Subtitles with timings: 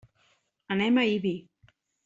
[0.77, 1.35] Anem a Ibi.